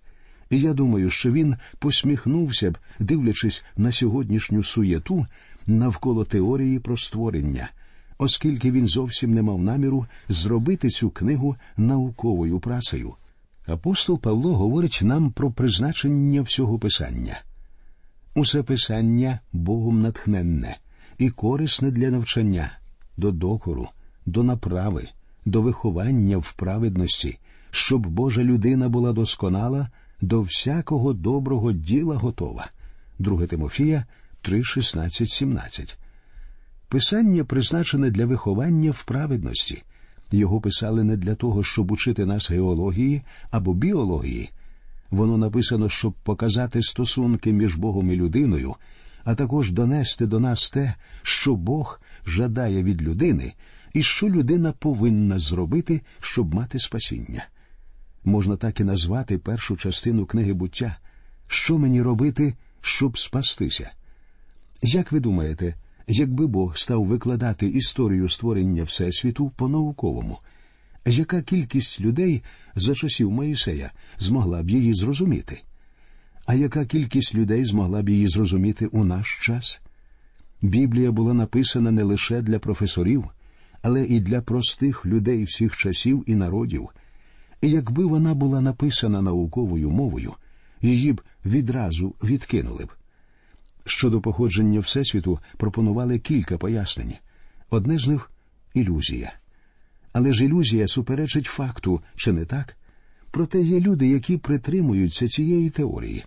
І 0.50 0.60
я 0.60 0.74
думаю, 0.74 1.10
що 1.10 1.32
він 1.32 1.56
посміхнувся 1.80 2.72
б, 2.72 2.78
дивлячись 3.00 3.64
на 3.78 3.92
сьогоднішню 3.92 4.64
суєту 4.64 5.26
навколо 5.68 6.26
теорії 6.26 6.80
про 6.80 6.98
створення, 6.98 7.70
оскільки 8.22 8.72
він 8.72 8.88
зовсім 8.88 9.34
не 9.34 9.42
мав 9.42 9.62
наміру 9.62 10.06
зробити 10.30 10.90
цю 10.90 11.10
книгу 11.10 11.56
науковою 11.78 12.60
працею. 12.60 13.14
Апостол 13.66 14.20
Павло 14.20 14.56
говорить 14.56 15.00
нам 15.02 15.32
про 15.32 15.52
призначення 15.52 16.42
всього 16.42 16.80
писання. 16.80 17.42
Усе 18.36 18.64
писання 18.64 19.40
Богом 19.54 20.02
натхненне 20.02 20.78
і 21.18 21.30
корисне 21.30 21.92
для 21.92 22.10
навчання, 22.10 22.72
до 23.18 23.32
докору, 23.32 23.88
до 24.26 24.44
направи, 24.44 25.08
до 25.46 25.62
виховання 25.62 26.38
в 26.38 26.54
праведності, 26.54 27.40
щоб 27.72 28.08
Божа 28.08 28.44
людина 28.44 28.90
була 28.90 29.14
досконала, 29.14 29.90
до 30.22 30.42
всякого 30.42 31.14
доброго 31.14 31.72
діла 31.72 32.16
готова. 32.16 32.68
2 33.20 33.48
Тимофія 33.48 34.06
3, 34.42 34.64
16, 34.64 35.30
17. 35.30 35.98
Писання 36.92 37.44
призначене 37.44 38.12
для 38.12 38.26
виховання 38.26 38.92
в 38.92 39.04
праведності. 39.04 39.84
Його 40.32 40.62
писали 40.62 41.04
не 41.04 41.18
для 41.18 41.36
того, 41.36 41.64
щоб 41.64 41.92
учити 41.92 42.26
нас 42.26 42.52
геології 42.52 43.22
або 43.52 43.74
біології. 43.74 44.50
Воно 45.12 45.38
написано, 45.38 45.90
щоб 45.90 46.14
показати 46.14 46.82
стосунки 46.82 47.54
між 47.54 47.76
Богом 47.76 48.12
і 48.12 48.16
людиною, 48.16 48.76
а 49.24 49.36
також 49.36 49.72
донести 49.72 50.26
до 50.26 50.40
нас 50.40 50.70
те, 50.70 50.94
що 51.22 51.56
Бог 51.56 52.02
жадає 52.26 52.84
від 52.84 53.02
людини 53.02 53.54
і 53.94 54.04
що 54.04 54.30
людина 54.30 54.72
повинна 54.72 55.40
зробити, 55.40 56.02
щоб 56.20 56.56
мати 56.56 56.80
спасіння. 56.80 57.46
Можна 58.24 58.58
так 58.58 58.80
і 58.80 58.84
назвати 58.84 59.38
першу 59.38 59.78
частину 59.78 60.26
книги 60.26 60.54
буття 60.54 60.98
Що 61.48 61.78
мені 61.78 62.02
робити, 62.02 62.54
щоб 62.82 63.20
спастися? 63.20 63.92
Як 64.82 65.12
ви 65.12 65.20
думаєте, 65.20 65.76
якби 66.12 66.48
Бог 66.48 66.78
став 66.78 67.06
викладати 67.06 67.68
історію 67.68 68.30
створення 68.30 68.84
Всесвіту 68.84 69.52
по-науковому, 69.56 70.38
яка 71.06 71.42
кількість 71.42 72.02
людей 72.02 72.44
за 72.76 72.96
часів 72.96 73.32
Моїсея 73.32 73.92
змогла 74.18 74.64
б 74.64 74.70
її 74.70 74.94
зрозуміти? 74.94 75.62
А 76.46 76.54
яка 76.54 76.86
кількість 76.86 77.36
людей 77.36 77.66
змогла 77.66 78.02
б 78.02 78.10
її 78.10 78.28
зрозуміти 78.28 78.88
у 78.88 79.04
наш 79.04 79.40
час? 79.42 79.82
Біблія 80.62 81.12
була 81.12 81.34
написана 81.34 81.92
не 81.92 82.04
лише 82.04 82.42
для 82.42 82.60
професорів, 82.60 83.26
але 83.82 84.06
і 84.06 84.20
для 84.20 84.42
простих 84.42 85.06
людей 85.06 85.44
всіх 85.44 85.78
часів 85.78 86.24
і 86.28 86.36
народів. 86.36 86.90
І 87.62 87.70
якби 87.70 88.06
вона 88.06 88.34
була 88.34 88.62
написана 88.62 89.22
науковою 89.22 89.90
мовою, 89.90 90.34
її 90.82 91.14
б 91.14 91.22
відразу 91.46 92.16
відкинули 92.24 92.86
б. 92.86 92.90
Щодо 93.86 94.22
походження 94.22 94.80
Всесвіту 94.80 95.40
пропонували 95.58 96.20
кілька 96.20 96.58
пояснень. 96.58 97.14
Одне 97.70 97.98
з 97.98 98.08
них 98.08 98.32
ілюзія. 98.74 99.34
Але 100.14 100.34
ж 100.34 100.46
ілюзія 100.46 100.88
суперечить 100.88 101.46
факту, 101.46 102.02
чи 102.16 102.32
не 102.32 102.46
так? 102.46 102.78
Проте 103.32 103.62
є 103.62 103.80
люди, 103.80 104.08
які 104.08 104.38
притримуються 104.38 105.28
цієї 105.28 105.70
теорії. 105.70 106.26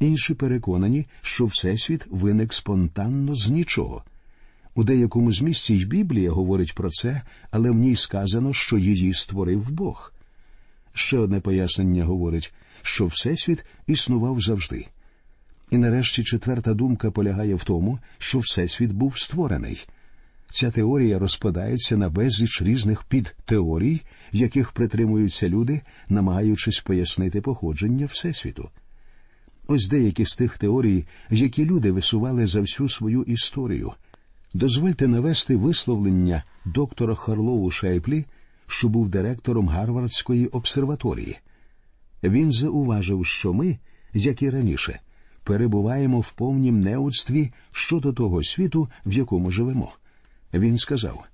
Інші 0.00 0.34
переконані, 0.34 1.06
що 1.22 1.46
Всесвіт 1.46 2.06
виник 2.10 2.54
спонтанно 2.54 3.34
з 3.34 3.48
нічого. 3.48 4.04
У 4.74 4.84
деякому 4.84 5.32
з 5.32 5.40
місці 5.40 5.74
й 5.74 5.84
Біблія 5.84 6.30
говорить 6.30 6.74
про 6.74 6.90
це, 6.90 7.22
але 7.50 7.70
в 7.70 7.74
ній 7.74 7.96
сказано, 7.96 8.52
що 8.52 8.78
її 8.78 9.14
створив 9.14 9.70
Бог. 9.70 10.12
Ще 10.92 11.18
одне 11.18 11.40
пояснення 11.40 12.04
говорить, 12.04 12.52
що 12.82 13.06
Всесвіт 13.06 13.64
існував 13.86 14.40
завжди. 14.40 14.86
І 15.70 15.78
нарешті 15.78 16.24
четверта 16.24 16.74
думка 16.74 17.10
полягає 17.10 17.54
в 17.54 17.64
тому, 17.64 17.98
що 18.18 18.38
Всесвіт 18.38 18.92
був 18.92 19.18
створений. 19.18 19.86
Ця 20.50 20.70
теорія 20.70 21.18
розпадається 21.18 21.96
на 21.96 22.08
безліч 22.08 22.62
різних 22.62 23.04
підтеорій, 23.04 24.00
яких 24.32 24.72
притримуються 24.72 25.48
люди, 25.48 25.80
намагаючись 26.08 26.80
пояснити 26.80 27.40
походження 27.40 28.06
Всесвіту. 28.06 28.70
Ось 29.66 29.88
деякі 29.88 30.24
з 30.24 30.36
тих 30.36 30.58
теорій, 30.58 31.06
які 31.30 31.64
люди 31.64 31.92
висували 31.92 32.46
за 32.46 32.60
всю 32.60 32.88
свою 32.88 33.22
історію. 33.22 33.92
Дозвольте 34.54 35.08
навести 35.08 35.56
висловлення 35.56 36.44
доктора 36.64 37.14
Харлоу 37.14 37.70
Шейплі, 37.70 38.24
що 38.66 38.88
був 38.88 39.08
директором 39.08 39.68
Гарвардської 39.68 40.46
обсерваторії. 40.46 41.38
Він 42.22 42.52
зауважив, 42.52 43.26
що 43.26 43.52
ми, 43.52 43.78
як 44.14 44.42
і 44.42 44.50
раніше, 44.50 45.00
перебуваємо 45.48 46.20
в 46.20 46.32
повнім 46.32 46.80
неуцтві 46.80 47.52
щодо 47.72 48.12
того 48.12 48.42
світу, 48.42 48.88
в 49.06 49.12
якому 49.12 49.50
живемо. 49.50 49.92
Він 50.54 50.78
сказав: 50.78 51.24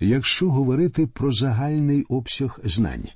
якщо 0.00 0.50
говорити 0.50 1.06
про 1.06 1.32
загальний 1.32 2.02
обсяг 2.02 2.60
знань, 2.64 3.08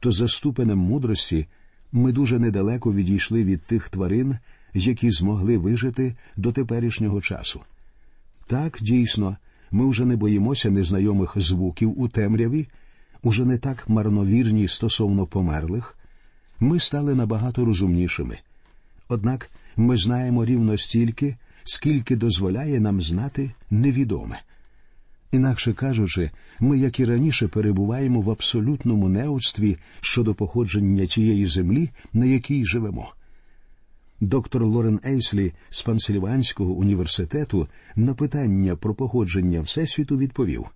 то 0.00 0.10
за 0.10 0.28
ступенем 0.28 0.78
мудрості 0.78 1.46
ми 1.92 2.12
дуже 2.12 2.38
недалеко 2.38 2.92
відійшли 2.92 3.44
від 3.44 3.62
тих 3.62 3.88
тварин, 3.88 4.38
які 4.74 5.10
змогли 5.10 5.58
вижити 5.58 6.16
до 6.36 6.52
теперішнього 6.52 7.20
часу. 7.20 7.60
Так, 8.46 8.78
дійсно, 8.80 9.36
ми 9.70 9.86
вже 9.86 10.04
не 10.04 10.16
боїмося 10.16 10.70
незнайомих 10.70 11.32
звуків 11.36 12.00
у 12.00 12.08
темряві, 12.08 12.68
уже 13.22 13.44
не 13.44 13.58
так 13.58 13.88
марновірні 13.88 14.68
стосовно 14.68 15.26
померлих. 15.26 15.98
Ми 16.58 16.80
стали 16.80 17.14
набагато 17.14 17.64
розумнішими. 17.64 18.38
Однак 19.12 19.50
ми 19.76 19.96
знаємо 19.96 20.44
рівно 20.44 20.78
стільки, 20.78 21.36
скільки 21.64 22.16
дозволяє 22.16 22.80
нам 22.80 23.00
знати 23.00 23.50
невідоме. 23.70 24.40
Інакше 25.32 25.72
кажучи, 25.72 26.30
ми, 26.60 26.78
як 26.78 27.00
і 27.00 27.04
раніше, 27.04 27.48
перебуваємо 27.48 28.20
в 28.20 28.30
абсолютному 28.30 29.08
неудстві 29.08 29.76
щодо 30.00 30.34
походження 30.34 31.06
тієї 31.06 31.46
землі, 31.46 31.90
на 32.12 32.26
якій 32.26 32.64
живемо. 32.64 33.12
Доктор 34.20 34.64
Лорен 34.64 35.00
Ейслі 35.06 35.52
з 35.70 35.82
Пансильванського 35.82 36.72
університету 36.72 37.68
на 37.96 38.14
питання 38.14 38.76
про 38.76 38.94
походження 38.94 39.60
Всесвіту 39.60 40.18
відповів 40.18 40.66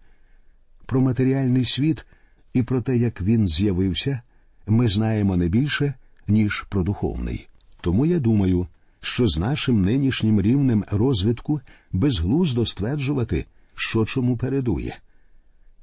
про 0.86 1.00
матеріальний 1.00 1.64
світ 1.64 2.06
і 2.52 2.62
про 2.62 2.80
те, 2.80 2.96
як 2.96 3.20
він 3.20 3.48
з'явився, 3.48 4.20
ми 4.66 4.88
знаємо 4.88 5.36
не 5.36 5.48
більше, 5.48 5.94
ніж 6.28 6.66
про 6.68 6.82
духовний. 6.82 7.48
Тому 7.84 8.06
я 8.06 8.18
думаю, 8.18 8.66
що 9.00 9.26
з 9.26 9.38
нашим 9.38 9.82
нинішнім 9.82 10.40
рівнем 10.40 10.84
розвитку 10.90 11.60
безглуздо 11.92 12.66
стверджувати, 12.66 13.46
що 13.74 14.04
чому 14.04 14.36
передує. 14.36 14.98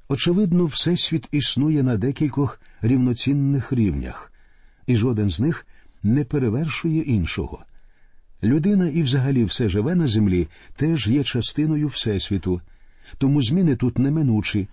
Очевидно, 0.08 0.64
Всесвіт 0.64 1.28
існує 1.32 1.82
на 1.82 1.96
декількох 1.96 2.60
рівноцінних 2.80 3.72
рівнях, 3.72 4.32
і 4.86 4.96
жоден 4.96 5.30
з 5.30 5.40
них 5.40 5.66
не 6.02 6.24
перевершує 6.24 7.02
іншого. 7.02 7.64
Людина 8.42 8.88
і 8.88 9.02
взагалі 9.02 9.44
все 9.44 9.68
живе 9.68 9.94
на 9.94 10.08
землі 10.08 10.48
теж 10.76 11.06
є 11.06 11.24
частиною 11.24 11.88
Всесвіту, 11.88 12.60
тому 13.18 13.42
зміни 13.42 13.76
тут 13.76 13.98
неминучі, 13.98 14.68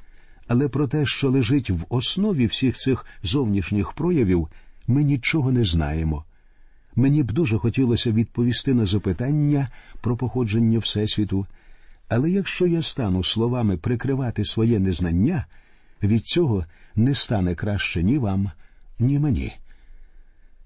але 0.47 0.69
про 0.69 0.87
те, 0.87 1.05
що 1.05 1.29
лежить 1.29 1.69
в 1.69 1.85
основі 1.89 2.45
всіх 2.45 2.77
цих 2.77 3.05
зовнішніх 3.23 3.93
проявів, 3.93 4.47
ми 4.87 5.03
нічого 5.03 5.51
не 5.51 5.63
знаємо. 5.63 6.25
Мені 6.95 7.23
б 7.23 7.31
дуже 7.31 7.57
хотілося 7.57 8.11
відповісти 8.11 8.73
на 8.73 8.85
запитання 8.85 9.69
про 10.01 10.17
походження 10.17 10.79
Всесвіту, 10.79 11.45
Але 12.07 12.31
якщо 12.31 12.67
я 12.67 12.81
стану 12.81 13.23
словами 13.23 13.77
прикривати 13.77 14.45
своє 14.45 14.79
незнання, 14.79 15.45
від 16.03 16.25
цього 16.25 16.65
не 16.95 17.15
стане 17.15 17.55
краще 17.55 18.03
ні 18.03 18.17
вам, 18.17 18.51
ні 18.99 19.19
мені. 19.19 19.53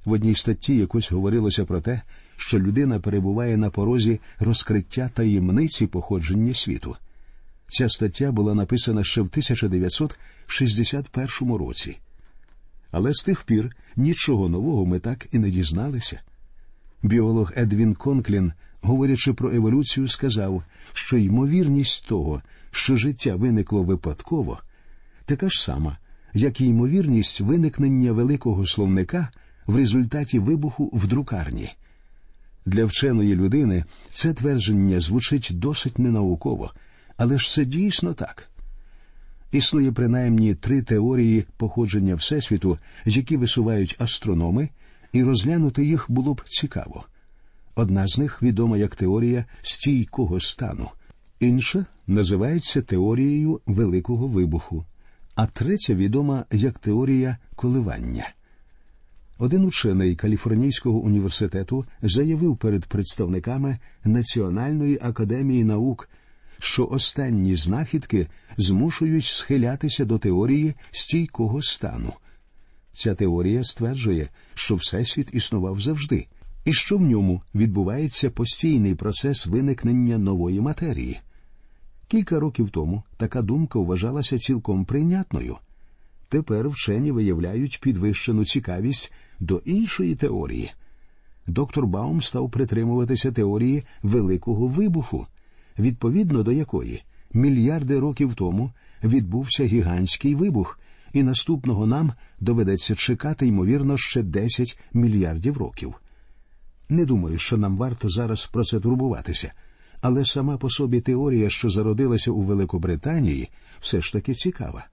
В 0.05 0.11
одній 0.11 0.35
статті 0.35 0.75
якось 0.75 1.11
говорилося 1.11 1.65
про 1.65 1.81
те, 1.81 2.01
що 2.37 2.59
людина 2.59 2.99
перебуває 2.99 3.57
на 3.57 3.69
порозі 3.69 4.19
розкриття 4.39 5.09
таємниці 5.13 5.87
походження 5.87 6.53
світу. 6.53 6.95
Ця 7.67 7.89
стаття 7.89 8.31
була 8.31 8.53
написана 8.53 9.03
ще 9.03 9.21
в 9.21 9.25
1961 9.25 11.55
році. 11.55 11.97
Але 12.93 13.13
з 13.13 13.23
тих 13.23 13.43
пір 13.43 13.75
нічого 13.95 14.49
нового 14.49 14.85
ми 14.85 14.99
так 14.99 15.27
і 15.31 15.39
не 15.39 15.49
дізналися. 15.49 16.19
Біолог 17.03 17.53
Едвін 17.57 17.93
Конклін, 17.93 18.53
говорячи 18.81 19.33
про 19.33 19.53
еволюцію, 19.53 20.07
сказав, 20.07 20.63
що 20.93 21.17
ймовірність 21.17 22.07
того, 22.07 22.41
що 22.71 22.95
життя 22.95 23.35
виникло 23.35 23.83
випадково, 23.83 24.59
така 25.25 25.49
ж 25.49 25.63
сама, 25.63 25.97
як 26.33 26.61
і 26.61 26.65
ймовірність 26.65 27.41
виникнення 27.41 28.11
великого 28.11 28.65
словника 28.65 29.29
в 29.67 29.75
результаті 29.75 30.39
вибуху 30.39 30.89
в 30.93 31.07
друкарні. 31.07 31.71
Для 32.65 32.85
вченої 32.85 33.35
людини 33.35 33.83
це 34.09 34.33
твердження 34.33 34.99
звучить 34.99 35.49
досить 35.53 35.99
ненауково, 35.99 36.73
але 37.17 37.37
ж 37.37 37.49
це 37.49 37.65
дійсно 37.65 38.13
так. 38.13 38.49
Існує 39.53 39.91
принаймні 39.91 40.55
три 40.55 40.81
теорії 40.81 41.45
походження 41.57 42.15
Всесвіту, 42.15 42.77
які 43.05 43.37
висувають 43.37 43.95
астрономи, 43.99 44.69
і 45.11 45.23
розглянути 45.23 45.85
їх 45.85 46.05
було 46.09 46.33
б 46.33 46.41
цікаво. 46.45 47.05
Одна 47.75 48.07
з 48.07 48.17
них 48.17 48.41
відома 48.41 48.77
як 48.77 48.95
теорія 48.95 49.45
стійкого 49.61 50.39
стану, 50.39 50.89
інша 51.39 51.85
називається 52.07 52.81
теорією 52.81 53.61
Великого 53.65 54.27
вибуху, 54.27 54.85
а 55.35 55.45
третя 55.45 55.93
відома 55.93 56.45
як 56.51 56.79
теорія 56.79 57.37
коливання. 57.55 58.29
Один 59.37 59.65
учений 59.65 60.15
Каліфорнійського 60.15 60.99
університету 60.99 61.85
заявив 62.01 62.57
перед 62.57 62.85
представниками 62.85 63.79
Національної 64.03 64.99
академії 65.01 65.63
наук, 65.63 66.09
що 66.63 66.87
останні 66.87 67.55
знахідки 67.55 68.27
змушують 68.57 69.25
схилятися 69.25 70.05
до 70.05 70.17
теорії 70.17 70.73
стійкого 70.91 71.61
стану. 71.61 72.13
Ця 72.91 73.15
теорія 73.15 73.63
стверджує, 73.63 74.29
що 74.53 74.75
Всесвіт 74.75 75.29
існував 75.33 75.79
завжди, 75.79 76.27
і 76.65 76.73
що 76.73 76.97
в 76.97 77.01
ньому 77.01 77.41
відбувається 77.55 78.29
постійний 78.29 78.95
процес 78.95 79.45
виникнення 79.45 80.17
нової 80.17 80.61
матерії. 80.61 81.19
Кілька 82.07 82.39
років 82.39 82.69
тому 82.69 83.03
така 83.17 83.41
думка 83.41 83.79
вважалася 83.79 84.37
цілком 84.37 84.85
прийнятною. 84.85 85.57
Тепер 86.29 86.69
вчені 86.69 87.11
виявляють 87.11 87.79
підвищену 87.81 88.45
цікавість 88.45 89.13
до 89.39 89.57
іншої 89.65 90.15
теорії. 90.15 90.71
Доктор 91.47 91.87
Баум 91.87 92.21
став 92.21 92.51
притримуватися 92.51 93.31
теорії 93.31 93.83
Великого 94.03 94.67
вибуху, 94.67 95.27
відповідно 95.79 96.43
до 96.43 96.51
якої 96.51 97.03
мільярди 97.33 97.99
років 97.99 98.35
тому 98.35 98.71
відбувся 99.03 99.65
гігантський 99.65 100.35
вибух, 100.35 100.79
і 101.13 101.23
наступного 101.23 101.87
нам 101.87 102.13
доведеться 102.39 102.95
чекати, 102.95 103.47
ймовірно, 103.47 103.97
ще 103.97 104.23
10 104.23 104.79
мільярдів 104.93 105.57
років. 105.57 105.95
Не 106.89 107.05
думаю, 107.05 107.37
що 107.37 107.57
нам 107.57 107.77
варто 107.77 108.09
зараз 108.09 108.45
про 108.45 108.63
це 108.63 108.79
турбуватися, 108.79 109.51
але 110.01 110.25
сама 110.25 110.57
по 110.57 110.69
собі 110.69 111.01
теорія, 111.01 111.49
що 111.49 111.69
зародилася 111.69 112.31
у 112.31 112.41
Великобританії, 112.41 113.49
все 113.79 114.01
ж 114.01 114.13
таки 114.13 114.33
цікава. 114.33 114.85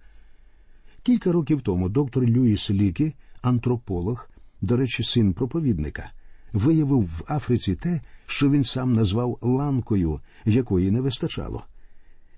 Кілька 1.03 1.33
років 1.33 1.61
тому 1.63 1.89
доктор 1.89 2.25
Люїс 2.25 2.71
Лікі, 2.71 3.15
антрополог, 3.43 4.29
до 4.61 4.77
речі, 4.77 5.03
син 5.03 5.33
проповідника, 5.33 6.11
виявив 6.53 7.03
в 7.03 7.25
Африці 7.29 7.75
те, 7.75 8.01
що 8.27 8.51
він 8.51 8.65
сам 8.65 8.93
назвав 8.93 9.39
ланкою, 9.43 10.21
якої 10.45 10.91
не 10.91 11.01
вистачало. 11.01 11.65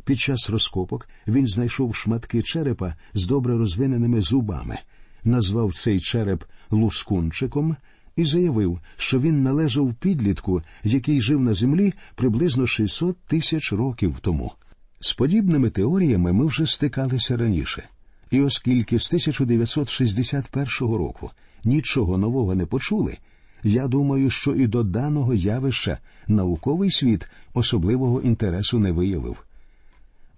Під 0.05 0.19
час 0.19 0.51
розкопок 0.51 1.09
він 1.29 1.47
знайшов 1.47 1.95
шматки 1.95 2.43
черепа 2.43 2.95
з 3.15 3.27
добре 3.27 3.59
розвиненими 3.59 4.21
зубами, 4.21 4.79
назвав 5.25 5.75
цей 5.75 6.01
череп 6.01 6.45
лускунчиком 6.71 7.77
і 8.17 8.25
заявив, 8.25 8.81
що 8.97 9.21
він 9.21 9.43
належав 9.43 9.95
підлітку, 9.95 10.63
який 10.85 11.21
жив 11.21 11.41
на 11.41 11.55
землі 11.55 11.93
приблизно 12.15 12.67
600 12.67 13.17
тисяч 13.19 13.73
років 13.73 14.17
тому. 14.21 14.53
З 15.01 15.13
подібними 15.13 15.71
теоріями 15.71 16.33
ми 16.33 16.47
вже 16.47 16.67
стикалися 16.67 17.37
раніше. 17.37 17.89
І 18.31 18.41
оскільки 18.41 18.99
з 18.99 19.07
1961 19.07 20.69
року 20.81 21.31
нічого 21.65 22.19
нового 22.19 22.55
не 22.55 22.67
почули, 22.67 23.19
я 23.65 23.89
думаю, 23.89 24.31
що 24.31 24.55
і 24.55 24.67
до 24.67 24.83
даного 24.83 25.35
явища 25.35 25.99
науковий 26.29 26.91
світ 26.91 27.29
особливого 27.55 28.21
інтересу 28.21 28.79
не 28.79 28.93
виявив. 28.93 29.45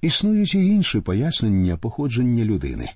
Існують 0.01 0.55
і 0.55 0.67
інші 0.67 1.01
пояснення 1.01 1.77
походження 1.77 2.45
людини. 2.45 2.91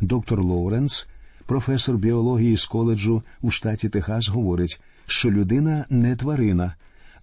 Доктор 0.00 0.42
Лоуренс, 0.42 1.08
професор 1.46 1.96
біології 1.96 2.56
з 2.56 2.64
коледжу 2.64 3.22
у 3.42 3.50
штаті 3.50 3.88
Техас, 3.88 4.28
говорить, 4.28 4.80
що 5.06 5.30
людина 5.30 5.84
не 5.90 6.16
тварина, 6.16 6.74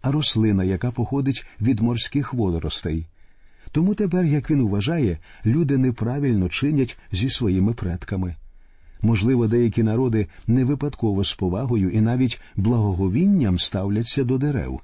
а 0.01 0.11
рослина, 0.11 0.63
яка 0.63 0.91
походить 0.91 1.45
від 1.61 1.79
морських 1.79 2.33
водоростей. 2.33 3.07
Тому 3.71 3.95
тепер, 3.95 4.25
як 4.25 4.51
він 4.51 4.61
вважає, 4.61 5.17
люди 5.45 5.77
неправильно 5.77 6.49
чинять 6.49 6.97
зі 7.11 7.29
своїми 7.29 7.73
предками. 7.73 8.35
Можливо, 9.05 9.47
деякі 9.47 9.83
народи 9.83 10.27
не 10.47 10.65
випадково 10.65 11.23
з 11.23 11.33
повагою 11.33 11.89
і 11.89 12.01
навіть 12.01 12.41
благоговінням 12.55 13.59
ставляться 13.59 14.23
до 14.23 14.37
дерев. 14.37 14.81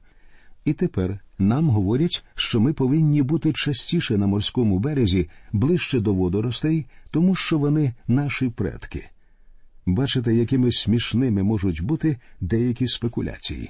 І 0.65 0.73
тепер 0.73 1.19
нам 1.39 1.69
говорять, 1.69 2.23
що 2.35 2.59
ми 2.59 2.73
повинні 2.73 3.21
бути 3.21 3.53
частіше 3.53 4.17
на 4.17 4.27
морському 4.27 4.79
березі, 4.79 5.29
ближче 5.51 5.99
до 5.99 6.13
водоростей, 6.13 6.85
тому 7.11 7.35
що 7.35 7.57
вони 7.57 7.93
наші 8.07 8.49
предки. 8.49 9.09
Бачите, 9.85 10.35
якими 10.35 10.71
смішними 10.71 11.43
можуть 11.43 11.81
бути 11.81 12.17
деякі 12.41 12.87
спекуляції. 12.87 13.69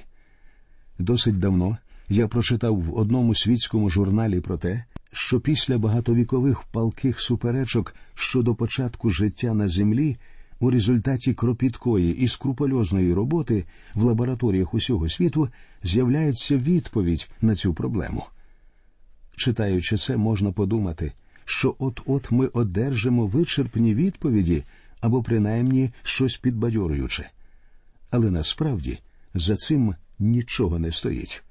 Досить 0.98 1.38
давно 1.38 1.78
я 2.08 2.28
прочитав 2.28 2.80
в 2.80 2.96
одному 2.98 3.34
світському 3.34 3.90
журналі 3.90 4.40
про 4.40 4.56
те, 4.56 4.84
що 5.12 5.40
після 5.40 5.78
багатовікових 5.78 6.62
палких 6.62 7.20
суперечок 7.20 7.94
щодо 8.14 8.54
початку 8.54 9.10
життя 9.10 9.54
на 9.54 9.68
землі 9.68 10.16
у 10.62 10.70
результаті 10.70 11.34
кропіткої 11.34 12.16
і 12.16 12.28
скрупульозної 12.28 13.14
роботи 13.14 13.64
в 13.94 14.02
лабораторіях 14.02 14.74
усього 14.74 15.08
світу 15.08 15.48
з'являється 15.82 16.56
відповідь 16.56 17.30
на 17.40 17.54
цю 17.54 17.74
проблему. 17.74 18.24
Читаючи 19.36 19.96
це, 19.96 20.16
можна 20.16 20.52
подумати, 20.52 21.12
що 21.44 21.74
от-от 21.78 22.30
ми 22.32 22.46
одержимо 22.46 23.26
вичерпні 23.26 23.94
відповіді 23.94 24.64
або 25.00 25.22
принаймні 25.22 25.90
щось 26.02 26.36
підбадьорююче. 26.36 27.30
Але 28.10 28.30
насправді 28.30 28.98
за 29.34 29.56
цим 29.56 29.94
нічого 30.18 30.78
не 30.78 30.92
стоїть. 30.92 31.42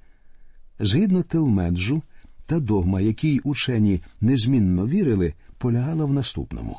Згідно 0.80 1.22
Телмеджу, 1.22 2.02
та 2.46 2.60
догма, 2.60 3.00
якій 3.00 3.40
учені 3.44 4.00
незмінно 4.20 4.86
вірили, 4.86 5.34
полягала 5.58 6.04
в 6.04 6.12
наступному. 6.12 6.78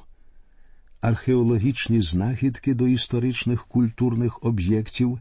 Археологічні 1.03 2.01
знахідки 2.01 2.73
до 2.73 2.87
історичних 2.87 3.65
культурних 3.65 4.43
об'єктів 4.43 5.19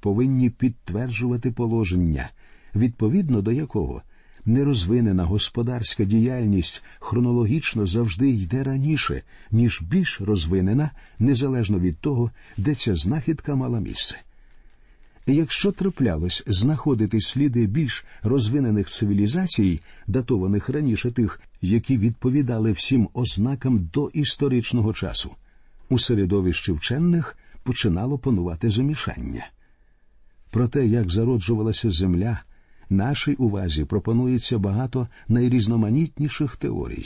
повинні 0.00 0.50
підтверджувати 0.50 1.50
положення, 1.50 2.30
відповідно 2.74 3.42
до 3.42 3.52
якого 3.52 4.02
нерозвинена 4.44 5.24
господарська 5.24 6.04
діяльність 6.04 6.82
хронологічно 6.98 7.86
завжди 7.86 8.30
йде 8.30 8.62
раніше, 8.62 9.22
ніж 9.50 9.82
більш 9.82 10.20
розвинена, 10.20 10.90
незалежно 11.18 11.78
від 11.78 11.98
того, 11.98 12.30
де 12.56 12.74
ця 12.74 12.94
знахідка 12.94 13.54
мала 13.54 13.80
місце. 13.80 14.16
Якщо 15.26 15.72
траплялось 15.72 16.42
знаходити 16.46 17.20
сліди 17.20 17.66
більш 17.66 18.04
розвинених 18.22 18.88
цивілізацій, 18.88 19.80
датованих 20.06 20.68
раніше 20.68 21.10
тих, 21.10 21.40
які 21.60 21.98
відповідали 21.98 22.72
всім 22.72 23.08
ознакам 23.14 23.90
до 23.92 24.08
історичного 24.08 24.92
часу, 24.92 25.30
у 25.88 25.98
середовищі 25.98 26.72
вчених 26.72 27.38
починало 27.62 28.18
панувати 28.18 28.70
замішання. 28.70 29.46
Про 30.50 30.68
те, 30.68 30.86
як 30.86 31.10
зароджувалася 31.10 31.90
земля, 31.90 32.42
нашій 32.90 33.34
увазі 33.34 33.84
пропонується 33.84 34.58
багато 34.58 35.08
найрізноманітніших 35.28 36.56
теорій. 36.56 37.04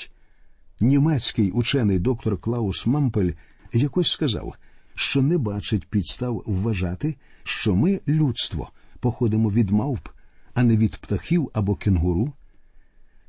Німецький 0.81 1.51
учений 1.51 1.99
доктор 1.99 2.39
Клаус 2.39 2.87
Мампель 2.87 3.33
якось 3.73 4.11
сказав, 4.11 4.55
що 4.95 5.23
не 5.23 5.39
бачить 5.39 5.87
підстав 5.87 6.43
вважати, 6.47 7.17
що 7.43 7.75
ми, 7.75 8.01
людство, 8.09 8.71
походимо 9.01 9.51
від 9.51 9.71
мавп, 9.71 10.09
а 10.55 10.63
не 10.63 10.77
від 10.77 10.97
птахів 10.97 11.51
або 11.55 11.75
кенгуру. 11.75 12.33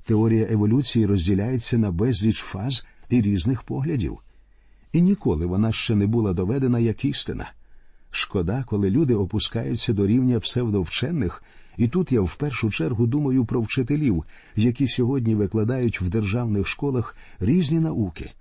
Теорія 0.05 0.47
еволюції 0.49 1.05
розділяється 1.05 1.77
на 1.77 1.91
безліч 1.91 2.37
фаз 2.37 2.85
і 3.09 3.21
різних 3.21 3.63
поглядів. 3.63 4.17
І 4.93 5.01
ніколи 5.01 5.45
вона 5.45 5.71
ще 5.71 5.95
не 5.95 6.07
була 6.07 6.33
доведена 6.33 6.79
як 6.79 7.05
істина. 7.05 7.51
Шкода, 8.11 8.63
коли 8.67 8.89
люди 8.89 9.15
опускаються 9.15 9.93
до 9.93 10.07
рівня 10.07 10.39
псевдовчених, 10.39 11.43
і 11.77 11.87
тут 11.87 12.11
я 12.11 12.21
в 12.21 12.35
першу 12.35 12.71
чергу 12.71 13.07
думаю 13.07 13.45
про 13.45 13.61
вчителів, 13.61 14.23
які 14.55 14.87
сьогодні 14.87 15.35
викладають 15.35 16.01
в 16.01 16.09
державних 16.09 16.67
школах 16.67 17.17
різні 17.39 17.79
науки, 17.79 18.31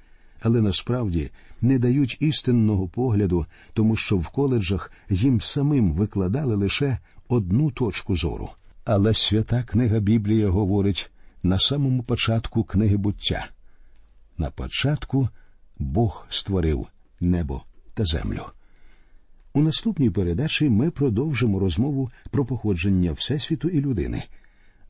але 0.41 0.61
насправді 0.61 1.31
не 1.61 1.79
дають 1.79 2.17
істинного 2.21 2.89
погляду, 2.89 3.47
тому 3.73 3.97
що 3.97 4.17
в 4.17 4.29
коледжах 4.29 4.93
їм 5.11 5.41
самим 5.41 5.93
викладали 5.93 6.55
лише 6.55 6.99
одну 7.29 7.71
точку 7.71 8.17
зору. 8.17 8.51
Але 8.85 9.15
свята 9.15 9.63
книга 9.63 9.99
Біблія 9.99 10.49
говорить 10.49 11.11
на 11.43 11.59
самому 11.59 12.03
початку 12.03 12.65
книги 12.65 12.97
буття. 12.97 13.49
На 14.39 14.51
початку 14.51 15.29
Бог 15.79 16.27
створив 16.31 16.87
небо 17.21 17.63
та 17.95 18.05
землю. 18.05 18.47
У 19.55 19.63
наступній 19.63 20.11
передачі 20.11 20.69
ми 20.69 20.91
продовжимо 20.91 21.59
розмову 21.59 22.11
про 22.31 22.45
походження 22.45 23.13
Всесвіту 23.13 23.69
і 23.69 23.81
людини. 23.81 24.25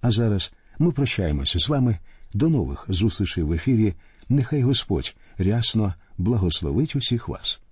А 0.01 0.11
зараз 0.11 0.53
ми 0.79 0.93
прощаємося 0.93 1.59
з 1.59 1.69
вами. 1.69 1.99
До 2.35 2.49
нових 2.49 2.85
зустрічей 2.89 3.45
в 3.45 3.53
ефірі. 3.53 3.95
Нехай 4.29 4.63
Господь 4.63 5.17
рясно 5.39 5.95
благословить 6.19 6.97
усіх 6.97 7.29
вас. 7.29 7.63